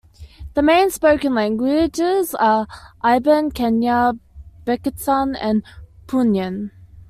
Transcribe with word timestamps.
The 0.55 0.63
main 0.63 0.89
spoken 0.89 1.35
languages 1.35 2.33
are 2.33 2.65
Iban, 3.03 3.53
Kenyah, 3.53 4.17
Beketan 4.65 5.37
and 5.39 5.61
Punan. 6.07 6.71